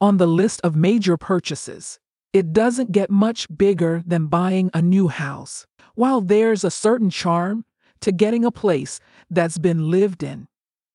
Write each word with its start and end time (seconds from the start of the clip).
on 0.00 0.16
the 0.16 0.26
list 0.26 0.60
of 0.62 0.74
major 0.76 1.16
purchases. 1.16 1.98
It 2.32 2.52
doesn't 2.52 2.92
get 2.92 3.10
much 3.10 3.46
bigger 3.54 4.02
than 4.06 4.26
buying 4.26 4.70
a 4.72 4.80
new 4.80 5.08
house. 5.08 5.66
While 5.94 6.20
there's 6.20 6.64
a 6.64 6.70
certain 6.70 7.10
charm 7.10 7.64
to 8.00 8.12
getting 8.12 8.44
a 8.44 8.52
place 8.52 9.00
that's 9.28 9.58
been 9.58 9.90
lived 9.90 10.22
in, 10.22 10.48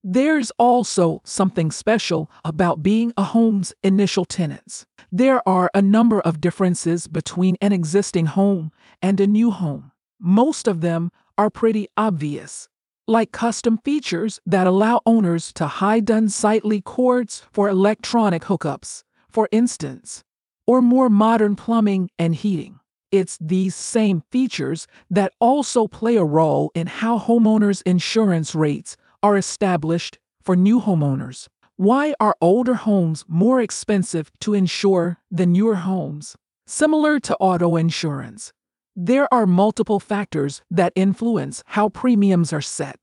there's 0.07 0.52
also 0.60 1.21
something 1.26 1.71
special 1.71 2.29
about 2.44 2.83
being 2.83 3.12
a 3.18 3.23
home's 3.23 3.73
initial 3.83 4.23
tenants. 4.23 4.86
There 5.12 5.42
are 5.49 5.72
a 5.74 5.81
number 5.81 6.22
of 6.22 6.40
differences 6.40 7.08
between 7.08 7.58
an 7.60 7.74
existing 7.74 8.28
home 8.28 8.72
and 9.01 9.19
a 9.19 9.26
new 9.26 9.49
home. 9.49 9.92
Most 10.19 10.67
of 10.67 10.81
them 10.81 11.12
are 11.37 11.49
pretty 11.49 11.87
obvious, 11.97 12.69
like 13.08 13.31
custom 13.31 13.78
features 13.79 14.40
that 14.46 14.67
allow 14.67 15.01
owners 15.06 15.53
to 15.53 15.67
hide 15.67 16.09
unsightly 16.09 16.81
cords 16.81 17.44
for 17.52 17.70
electronic 17.70 18.44
hookups, 18.44 19.03
for 19.30 19.48
instance, 19.52 20.23
or 20.66 20.81
more 20.81 21.09
modern 21.09 21.55
plumbing 21.55 22.09
and 22.17 22.35
heating. 22.35 22.80
It's 23.11 23.38
these 23.39 23.75
same 23.75 24.23
features 24.31 24.88
that 25.09 25.33
also 25.39 25.88
play 25.88 26.16
a 26.16 26.23
role 26.23 26.71
in 26.73 26.88
how 26.88 27.20
homeowners' 27.20 27.83
insurance 27.85 28.55
rates 28.55 28.97
are 29.22 29.38
established 29.38 30.17
for 30.41 30.55
new 30.55 30.81
homeowners. 30.81 31.47
Why 31.77 32.13
are 32.19 32.35
older 32.41 32.75
homes 32.75 33.23
more 33.27 33.61
expensive 33.61 34.31
to 34.39 34.53
insure 34.53 35.19
than 35.30 35.52
newer 35.52 35.75
homes? 35.75 36.35
Similar 36.67 37.19
to 37.22 37.35
auto 37.38 37.75
insurance, 37.75 38.52
there 38.95 39.31
are 39.34 39.45
multiple 39.45 39.99
factors 39.99 40.62
that 40.72 40.94
influence 40.95 41.63
how 41.67 41.90
premiums 41.90 42.53
are 42.53 42.62
set. 42.62 42.98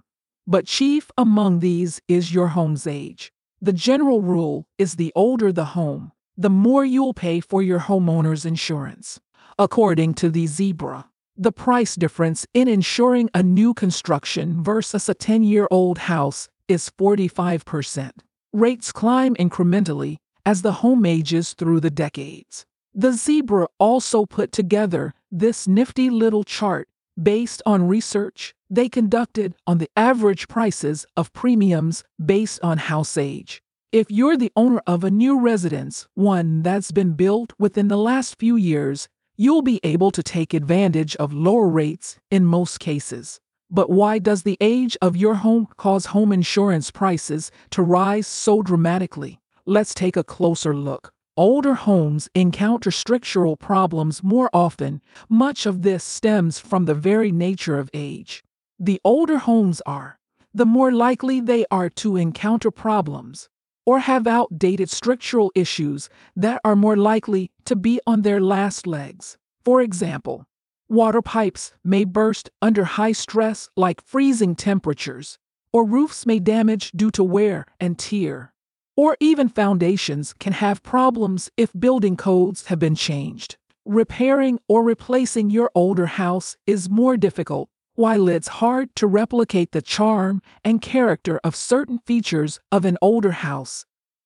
But 0.47 0.67
chief 0.67 1.11
among 1.19 1.59
these 1.59 2.01
is 2.09 2.33
your 2.33 2.49
home's 2.49 2.87
age. 2.87 3.31
The 3.61 3.75
general 3.75 4.23
rule 4.23 4.67
is 4.79 4.97
the 4.97 5.13
older 5.15 5.53
the 5.53 5.67
home, 5.67 6.13
the 6.37 6.51
more 6.51 6.85
you'll 6.85 7.15
pay 7.15 7.41
for 7.41 7.63
your 7.63 7.81
homeowner's 7.81 8.47
insurance. 8.47 9.21
According 9.59 10.15
to 10.15 10.31
the 10.31 10.47
Zebra, 10.47 11.09
the 11.37 11.53
price 11.53 11.95
difference 11.95 12.47
in 12.55 12.69
insuring 12.69 13.29
a 13.35 13.43
new 13.43 13.75
construction 13.75 14.63
versus 14.63 15.09
a 15.09 15.15
10 15.15 15.45
year 15.45 15.69
old 15.71 15.99
house 15.99 16.49
is 16.69 16.91
45%. 16.99 18.13
Rates 18.53 18.93
climb 18.93 19.35
incrementally 19.37 20.17
as 20.47 20.63
the 20.63 20.73
home 20.73 21.05
ages 21.05 21.53
through 21.53 21.81
the 21.81 21.91
decades. 21.91 22.65
The 22.95 23.13
Zebra 23.13 23.69
also 23.79 24.27
put 24.27 24.53
together 24.53 25.15
this 25.33 25.67
nifty 25.67 26.11
little 26.11 26.45
chart 26.45 26.89
based 27.21 27.63
on 27.65 27.89
research 27.89 28.55
they 28.69 28.89
conducted 28.89 29.55
on 29.67 29.79
the 29.79 29.91
average 29.97 30.47
prices 30.47 31.05
of 31.17 31.33
premiums 31.33 32.05
based 32.25 32.61
on 32.63 32.79
house 32.79 33.17
age. 33.17 33.63
If 33.93 34.11
you're 34.11 34.37
the 34.37 34.53
owner 34.57 34.81
of 34.87 35.05
a 35.05 35.11
new 35.11 35.39
residence, 35.39 36.07
one 36.15 36.63
that's 36.63 36.93
been 36.93 37.13
built 37.13 37.53
within 37.59 37.89
the 37.89 37.99
last 37.99 38.39
few 38.39 38.57
years, 38.57 39.09
you'll 39.37 39.63
be 39.63 39.81
able 39.83 40.11
to 40.11 40.23
take 40.23 40.55
advantage 40.55 41.17
of 41.17 41.33
lower 41.33 41.69
rates 41.69 42.19
in 42.31 42.45
most 42.45 42.81
cases. 42.81 43.41
But 43.71 43.91
why 43.91 44.19
does 44.19 44.43
the 44.43 44.59
age 44.61 44.97
of 45.03 45.17
your 45.17 45.37
home 45.37 45.69
cause 45.77 46.07
home 46.07 46.33
insurance 46.33 46.91
prices 46.91 47.51
to 47.71 47.83
rise 47.83 48.27
so 48.27 48.63
dramatically? 48.63 49.41
Let's 49.67 49.95
take 49.95 50.17
a 50.17 50.25
closer 50.25 50.75
look. 50.75 51.12
Older 51.37 51.73
homes 51.73 52.29
encounter 52.35 52.91
structural 52.91 53.57
problems 53.57 54.23
more 54.23 54.51
often. 54.53 55.01
Much 55.31 55.65
of 55.65 55.81
this 55.81 56.05
stems 56.05 56.59
from 56.59 56.85
the 56.85 56.95
very 56.95 57.33
nature 57.33 57.79
of 57.79 57.89
age. 57.95 58.45
The 58.79 59.01
older 59.03 59.39
homes 59.39 59.81
are, 59.87 60.19
the 60.53 60.67
more 60.67 60.93
likely 60.93 61.41
they 61.41 61.65
are 61.71 61.89
to 61.89 62.17
encounter 62.17 62.71
problems 62.71 63.49
or 63.87 64.01
have 64.01 64.27
outdated 64.27 64.91
structural 64.91 65.51
issues 65.55 66.11
that 66.37 66.61
are 66.65 66.77
more 66.77 66.99
likely 66.99 67.51
to 67.65 67.77
be 67.77 67.99
on 68.07 68.21
their 68.21 68.41
last 68.41 68.87
legs. 68.87 69.39
For 69.65 69.81
example, 69.81 70.45
water 70.87 71.23
pipes 71.23 71.73
may 71.83 72.05
burst 72.05 72.51
under 72.61 72.85
high 72.85 73.13
stress, 73.13 73.71
like 73.75 74.03
freezing 74.05 74.55
temperatures, 74.55 75.39
or 75.73 75.87
roofs 75.87 76.27
may 76.27 76.39
damage 76.39 76.93
due 76.93 77.11
to 77.13 77.25
wear 77.25 77.65
and 77.81 77.99
tear. 77.99 78.52
Or 78.97 79.17
even 79.21 79.49
foundations 79.49 80.33
can 80.33 80.53
have 80.53 80.83
problems 80.83 81.51
if 81.57 81.73
building 81.79 82.17
codes 82.17 82.67
have 82.67 82.79
been 82.79 82.95
changed. 82.95 83.57
Repairing 83.85 84.61
or 84.69 84.83
replacing 84.83 85.51
your 85.51 85.71
older 85.75 86.07
house 86.07 86.57
is 86.67 86.89
more 86.89 87.17
difficult 87.17 87.69
while 87.95 88.29
it's 88.29 88.49
hard 88.49 88.95
to 88.97 89.07
replicate 89.07 89.73
the 89.73 89.83
charm 89.83 90.41
and 90.65 90.81
character 90.81 91.39
of 91.45 91.55
certain 91.55 91.99
features 91.99 92.59
of 92.71 92.87
an 92.87 92.97
older 93.03 93.33
house, 93.33 93.85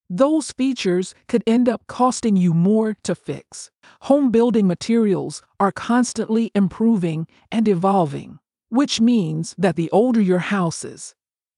those 0.08 0.52
features 0.52 1.16
could 1.26 1.42
end 1.48 1.68
up 1.68 1.84
costing 1.88 2.36
you 2.36 2.54
more 2.54 2.94
to 3.02 3.14
fix. 3.14 3.72
Home 4.02 4.30
building 4.30 4.68
materials 4.68 5.42
are 5.58 5.72
constantly 5.72 6.52
improving 6.54 7.26
and 7.50 7.66
evolving, 7.66 8.38
which 8.68 9.00
means 9.00 9.56
that 9.58 9.74
the 9.74 9.90
older 9.90 10.20
your 10.20 10.38
house 10.38 10.84
is, 10.84 11.15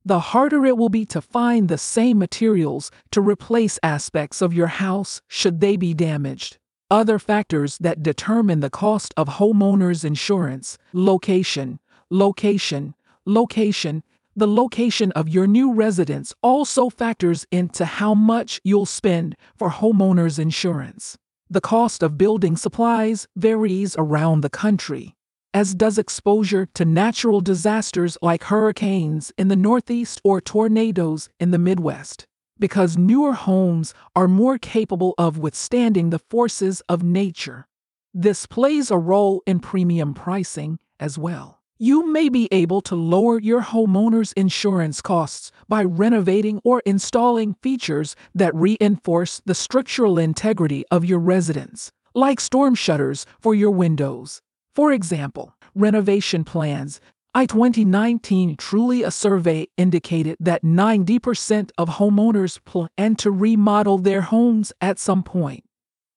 the 0.08 0.32
harder 0.32 0.64
it 0.64 0.78
will 0.78 0.88
be 0.88 1.04
to 1.04 1.20
find 1.20 1.68
the 1.68 1.76
same 1.76 2.18
materials 2.18 2.90
to 3.10 3.20
replace 3.20 3.78
aspects 3.82 4.40
of 4.40 4.54
your 4.54 4.66
house 4.66 5.20
should 5.28 5.60
they 5.60 5.76
be 5.76 5.92
damaged. 5.92 6.56
Other 6.90 7.18
factors 7.18 7.76
that 7.78 8.02
determine 8.02 8.60
the 8.60 8.70
cost 8.70 9.12
of 9.18 9.28
homeowners 9.28 10.06
insurance 10.06 10.78
location, 10.94 11.78
location, 12.08 12.94
location. 13.26 14.02
The 14.34 14.48
location 14.48 15.12
of 15.12 15.28
your 15.28 15.46
new 15.46 15.74
residence 15.74 16.32
also 16.42 16.88
factors 16.88 17.44
into 17.50 17.84
how 17.84 18.14
much 18.14 18.62
you'll 18.64 18.86
spend 18.86 19.36
for 19.58 19.68
homeowners 19.68 20.38
insurance. 20.38 21.18
The 21.50 21.60
cost 21.60 22.02
of 22.02 22.16
building 22.16 22.56
supplies 22.56 23.26
varies 23.36 23.94
around 23.98 24.40
the 24.40 24.48
country, 24.48 25.16
as 25.54 25.74
does 25.74 25.98
exposure 25.98 26.66
to 26.74 26.84
natural 26.84 27.40
disasters 27.40 28.18
like 28.20 28.44
hurricanes 28.44 29.32
in 29.38 29.48
the 29.48 29.56
Northeast 29.56 30.20
or 30.22 30.40
tornadoes 30.40 31.28
in 31.40 31.50
the 31.50 31.58
Midwest, 31.58 32.26
because 32.58 32.98
newer 32.98 33.32
homes 33.32 33.94
are 34.14 34.28
more 34.28 34.58
capable 34.58 35.14
of 35.16 35.38
withstanding 35.38 36.10
the 36.10 36.18
forces 36.18 36.82
of 36.88 37.02
nature. 37.02 37.66
This 38.12 38.46
plays 38.46 38.90
a 38.90 38.98
role 38.98 39.42
in 39.46 39.60
premium 39.60 40.14
pricing 40.14 40.78
as 41.00 41.18
well. 41.18 41.60
You 41.78 42.10
may 42.10 42.28
be 42.28 42.48
able 42.50 42.80
to 42.82 42.96
lower 42.96 43.38
your 43.38 43.62
homeowner's 43.62 44.32
insurance 44.32 45.00
costs 45.00 45.52
by 45.68 45.84
renovating 45.84 46.60
or 46.64 46.82
installing 46.84 47.54
features 47.62 48.16
that 48.34 48.52
reinforce 48.54 49.40
the 49.46 49.54
structural 49.54 50.18
integrity 50.18 50.84
of 50.90 51.04
your 51.04 51.20
residence, 51.20 51.92
like 52.14 52.40
storm 52.40 52.74
shutters 52.74 53.26
for 53.40 53.54
your 53.54 53.70
windows. 53.70 54.42
For 54.78 54.92
example, 54.92 55.56
renovation 55.74 56.44
plans. 56.44 57.00
I 57.34 57.46
2019 57.46 58.54
truly 58.54 59.02
a 59.02 59.10
survey 59.10 59.66
indicated 59.76 60.36
that 60.38 60.62
90% 60.62 61.72
of 61.76 61.88
homeowners 61.88 62.64
plan 62.64 63.16
to 63.16 63.32
remodel 63.32 63.98
their 63.98 64.20
homes 64.20 64.72
at 64.80 65.00
some 65.00 65.24
point, 65.24 65.64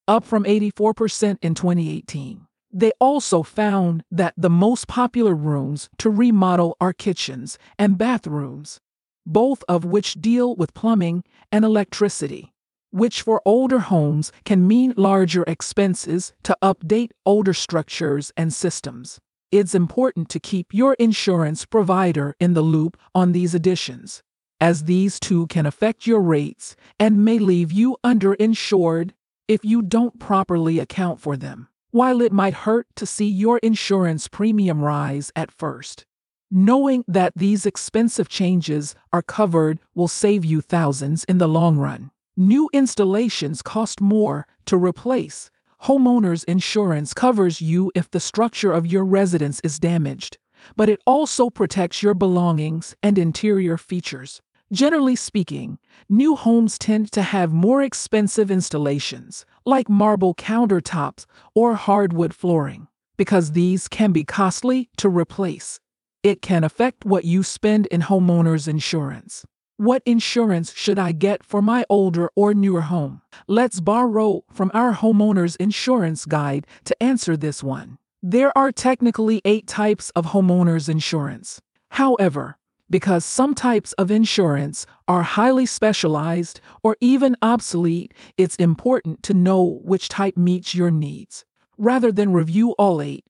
up 0.08 0.24
from 0.24 0.44
84% 0.44 1.40
in 1.42 1.56
2018. 1.56 2.46
They 2.72 2.92
also 3.00 3.42
found 3.42 4.04
that 4.12 4.36
the 4.38 4.52
most 4.52 4.88
popular 4.88 5.34
rooms 5.34 5.90
to 5.98 6.12
remodel 6.12 6.78
are 6.80 6.94
kitchens 6.94 7.58
and 7.80 7.98
bathrooms, 7.98 8.80
both 9.26 9.64
of 9.68 9.86
which 9.86 10.22
deal 10.22 10.56
with 10.56 10.76
plumbing 10.76 11.24
and 11.52 11.66
electricity, 11.66 12.54
which 12.92 13.22
for 13.22 13.42
older 13.46 13.80
homes 13.80 14.32
can 14.46 14.68
mean 14.68 14.94
larger 14.96 15.44
expenses 15.48 16.34
to 16.44 16.58
update 16.62 17.12
older 17.26 17.54
structures 17.54 18.32
and 18.38 18.54
systems. 18.54 19.20
It's 19.52 19.76
important 19.76 20.30
to 20.30 20.40
keep 20.40 20.74
your 20.74 20.94
insurance 20.94 21.66
provider 21.66 22.36
in 22.40 22.54
the 22.54 22.62
loop 22.62 22.98
on 23.14 23.32
these 23.32 23.54
additions, 23.56 24.24
as 24.62 24.84
these 24.84 25.20
too 25.20 25.48
can 25.48 25.66
affect 25.66 26.08
your 26.08 26.22
rates 26.22 26.76
and 27.00 27.26
may 27.26 27.40
leave 27.40 27.72
you 27.72 27.98
underinsured 28.04 29.12
if 29.48 29.66
you 29.66 29.82
don't 29.82 30.20
properly 30.20 30.80
account 30.80 31.20
for 31.20 31.36
them. 31.36 31.68
While 31.90 32.22
it 32.22 32.32
might 32.32 32.54
hurt 32.54 32.88
to 32.96 33.06
see 33.06 33.28
your 33.28 33.58
insurance 33.58 34.30
premium 34.30 34.82
rise 34.82 35.32
at 35.36 35.52
first, 35.52 36.06
knowing 36.50 37.04
that 37.08 37.34
these 37.36 37.66
expensive 37.66 38.30
changes 38.30 38.96
are 39.12 39.22
covered 39.22 39.80
will 39.94 40.08
save 40.08 40.46
you 40.46 40.62
thousands 40.62 41.26
in 41.26 41.38
the 41.38 41.48
long 41.48 41.78
run. 41.78 42.12
New 42.38 42.70
installations 42.72 43.62
cost 43.62 44.00
more 44.00 44.48
to 44.66 44.78
replace. 44.78 45.52
Homeowners 45.84 46.46
insurance 46.46 47.14
covers 47.14 47.60
you 47.60 47.92
if 47.94 48.10
the 48.10 48.22
structure 48.22 48.72
of 48.72 48.88
your 48.88 49.04
residence 49.04 49.60
is 49.66 49.80
damaged, 49.80 50.38
but 50.78 50.88
it 50.88 51.02
also 51.06 51.50
protects 51.50 52.02
your 52.02 52.14
belongings 52.14 52.96
and 53.04 53.18
interior 53.18 53.78
features. 53.78 54.42
Generally 54.72 55.18
speaking, 55.18 55.78
new 56.08 56.38
homes 56.38 56.80
tend 56.80 57.12
to 57.12 57.22
have 57.22 57.52
more 57.52 57.82
expensive 57.82 58.50
installations, 58.50 59.46
like 59.66 59.90
marble 59.90 60.34
countertops 60.34 61.26
or 61.54 61.76
hardwood 61.76 62.34
flooring, 62.34 62.88
because 63.18 63.52
these 63.52 63.90
can 63.90 64.14
be 64.14 64.24
costly 64.24 64.90
to 64.96 65.10
replace. 65.10 65.82
It 66.24 66.42
can 66.42 66.64
affect 66.64 67.04
what 67.04 67.26
you 67.26 67.44
spend 67.44 67.88
in 67.88 68.04
homeowners 68.04 68.70
insurance. 68.70 69.44
What 69.82 70.04
insurance 70.06 70.76
should 70.76 71.00
I 71.00 71.12
get 71.12 71.44
for 71.44 71.60
my 71.60 71.86
older 71.90 72.30
or 72.36 72.54
newer 72.54 72.82
home? 72.82 73.24
Let's 73.48 73.80
borrow 73.80 74.44
from 74.54 74.70
our 74.76 74.94
homeowner's 74.94 75.56
insurance 75.56 76.26
guide 76.26 76.68
to 76.86 77.02
answer 77.02 77.36
this 77.36 77.64
one. 77.64 77.98
There 78.22 78.56
are 78.56 78.72
technically 78.72 79.42
eight 79.44 79.66
types 79.66 80.12
of 80.12 80.28
homeowners 80.28 80.88
insurance. 80.88 81.62
However, 81.90 82.60
because 82.92 83.26
some 83.26 83.56
types 83.56 83.94
of 83.94 84.12
insurance 84.12 84.86
are 85.08 85.24
highly 85.24 85.66
specialized 85.66 86.62
or 86.84 86.96
even 87.02 87.36
obsolete, 87.42 88.14
it's 88.38 88.58
important 88.58 89.24
to 89.24 89.34
know 89.34 89.80
which 89.84 90.10
type 90.10 90.38
meets 90.38 90.76
your 90.76 90.92
needs. 90.92 91.44
Rather 91.80 92.12
than 92.12 92.34
review 92.34 92.74
all 92.78 93.02
eight, 93.02 93.26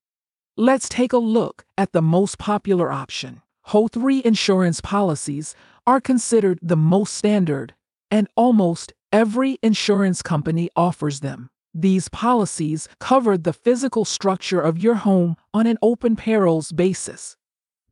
let's 0.58 0.90
take 0.90 1.14
a 1.14 1.18
look 1.18 1.64
at 1.78 1.94
the 1.94 2.02
most 2.02 2.38
popular 2.38 2.92
option. 2.92 3.42
HO-3 3.66 4.22
insurance 4.24 4.82
policies 4.82 5.56
are 5.86 6.02
considered 6.02 6.60
the 6.62 6.78
most 6.78 7.14
standard, 7.14 7.74
and 8.10 8.28
almost 8.36 8.94
every 9.12 9.58
insurance 9.64 10.22
company 10.22 10.70
offers 10.76 11.20
them. 11.22 11.50
These 11.74 12.10
policies 12.10 12.90
cover 13.00 13.38
the 13.38 13.54
physical 13.54 14.06
structure 14.06 14.60
of 14.60 14.78
your 14.78 14.96
home 14.96 15.36
on 15.54 15.68
an 15.68 15.78
open 15.82 16.16
perils 16.16 16.72
basis, 16.72 17.38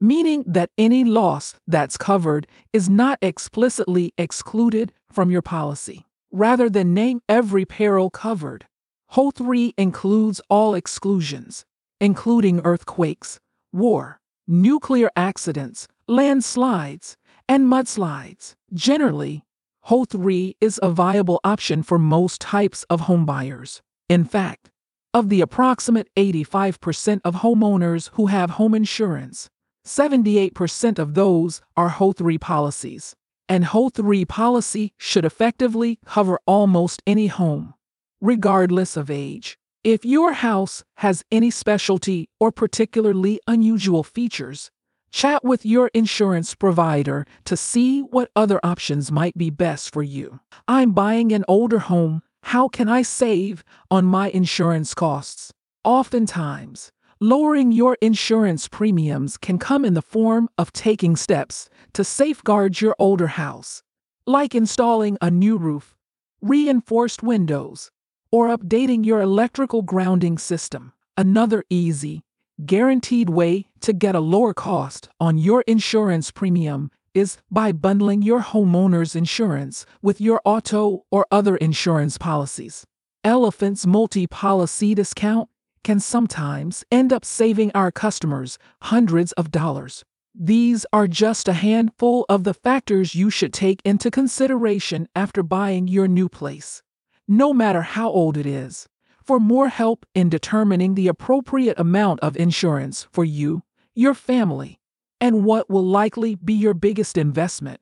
meaning 0.02 0.44
that 0.46 0.70
any 0.78 1.04
loss 1.04 1.56
that's 1.66 1.98
covered 1.98 2.48
is 2.74 2.90
not 2.90 3.18
explicitly 3.22 4.14
excluded 4.18 4.92
from 5.12 5.32
your 5.32 5.42
policy. 5.42 6.06
Rather 6.32 6.70
than 6.70 6.94
name 6.94 7.22
every 7.28 7.66
peril 7.66 8.10
covered, 8.10 8.68
HO-3 9.14 9.74
includes 9.78 10.42
all 10.50 10.76
exclusions, 10.76 11.66
including 12.00 12.62
earthquakes, 12.64 13.40
war, 13.74 14.20
nuclear 14.48 15.10
accidents, 15.16 15.88
landslides, 16.08 17.18
and 17.50 17.66
mudslides. 17.66 18.54
Generally, 18.72 19.44
HO-3 19.82 20.54
is 20.62 20.80
a 20.84 20.92
viable 20.92 21.40
option 21.44 21.82
for 21.82 21.98
most 21.98 22.40
types 22.40 22.84
of 22.92 23.02
homebuyers. 23.02 23.82
In 24.08 24.24
fact, 24.24 24.70
of 25.16 25.30
the 25.30 25.42
approximate 25.42 26.08
85% 26.16 27.22
of 27.26 27.38
homeowners 27.38 28.12
who 28.14 28.28
have 28.28 28.52
home 28.52 28.76
insurance, 28.76 29.50
78% 29.84 31.00
of 31.00 31.16
those 31.16 31.62
are 31.76 31.90
HO-3 31.90 32.40
policies. 32.40 33.16
And 33.48 33.66
HO-3 33.66 34.28
policy 34.28 34.94
should 35.00 35.26
effectively 35.26 35.98
cover 36.06 36.40
almost 36.46 37.02
any 37.08 37.26
home, 37.26 37.74
regardless 38.22 38.96
of 38.96 39.10
age. 39.10 39.58
If 39.84 40.06
your 40.06 40.34
house 40.34 40.84
has 40.98 41.24
any 41.32 41.50
specialty 41.50 42.30
or 42.40 42.52
particularly 42.52 43.40
unusual 43.48 44.04
features, 44.04 44.70
Chat 45.12 45.44
with 45.44 45.66
your 45.66 45.90
insurance 45.94 46.54
provider 46.54 47.26
to 47.46 47.58
see 47.58 48.02
what 48.02 48.30
other 48.36 48.60
options 48.64 49.12
might 49.12 49.38
be 49.38 49.50
best 49.50 49.92
for 49.92 50.04
you. 50.04 50.40
I'm 50.68 50.92
buying 50.92 51.32
an 51.32 51.46
older 51.48 51.80
home. 51.80 52.22
How 52.44 52.68
can 52.68 52.88
I 52.88 53.02
save 53.02 53.64
on 53.90 54.06
my 54.06 54.30
insurance 54.30 54.94
costs? 54.94 55.52
Oftentimes, 55.84 56.92
lowering 57.20 57.72
your 57.72 57.98
insurance 58.02 58.68
premiums 58.68 59.36
can 59.38 59.58
come 59.58 59.84
in 59.84 59.94
the 59.94 60.02
form 60.02 60.48
of 60.58 60.72
taking 60.72 61.16
steps 61.16 61.70
to 61.94 62.04
safeguard 62.04 62.80
your 62.80 62.96
older 63.00 63.28
house, 63.28 63.82
like 64.28 64.54
installing 64.54 65.18
a 65.22 65.32
new 65.32 65.58
roof, 65.58 65.98
reinforced 66.42 67.24
windows, 67.24 67.92
or 68.32 68.48
updating 68.56 69.04
your 69.06 69.22
electrical 69.22 69.82
grounding 69.82 70.38
system. 70.38 70.94
Another 71.18 71.64
easy, 71.70 72.22
guaranteed 72.66 73.30
way 73.30 73.66
to 73.82 73.94
get 73.94 74.16
a 74.16 74.20
lower 74.20 74.54
cost 74.54 75.10
on 75.20 75.38
your 75.38 75.62
insurance 75.62 76.32
premium 76.32 76.92
is 77.14 77.38
by 77.50 77.72
bundling 77.72 78.22
your 78.22 78.42
homeowner's 78.42 79.16
insurance 79.16 79.86
with 80.02 80.22
your 80.22 80.42
auto 80.46 81.06
or 81.10 81.26
other 81.32 81.56
insurance 81.58 82.18
policies. 82.18 82.86
Elephant's 83.24 83.86
multi 83.86 84.28
policy 84.28 84.94
discount 84.94 85.50
can 85.84 86.00
sometimes 86.00 86.84
end 86.92 87.12
up 87.12 87.26
saving 87.26 87.72
our 87.74 87.92
customers 87.92 88.58
hundreds 88.84 89.32
of 89.34 89.52
dollars. 89.52 90.04
These 90.36 90.86
are 90.94 91.08
just 91.08 91.48
a 91.48 91.54
handful 91.54 92.26
of 92.30 92.44
the 92.44 92.54
factors 92.54 93.16
you 93.16 93.30
should 93.30 93.54
take 93.54 93.82
into 93.84 94.12
consideration 94.12 95.08
after 95.16 95.44
buying 95.44 95.88
your 95.88 96.08
new 96.08 96.30
place, 96.30 96.82
no 97.28 97.54
matter 97.54 97.82
how 97.82 98.10
old 98.10 98.38
it 98.38 98.46
is. 98.46 98.88
For 99.30 99.40
more 99.40 99.68
help 99.68 100.08
in 100.16 100.28
determining 100.30 100.96
the 100.96 101.08
appropriate 101.08 101.80
amount 101.80 102.20
of 102.22 102.36
insurance 102.36 103.08
for 103.12 103.24
you, 103.24 103.62
your 103.94 104.16
family, 104.16 104.80
and 105.22 105.46
what 105.46 105.70
will 105.70 105.86
likely 105.86 106.34
be 106.34 106.56
your 106.56 106.74
biggest 106.74 107.16
investment, 107.16 107.80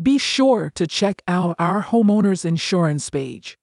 be 0.00 0.18
sure 0.18 0.70
to 0.76 0.86
check 0.86 1.20
out 1.26 1.56
our 1.58 1.82
homeowners 1.82 2.44
insurance 2.44 3.10
page. 3.10 3.58